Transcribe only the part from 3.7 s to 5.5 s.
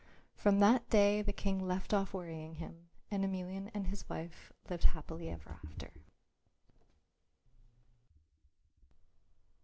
and his wife lived happily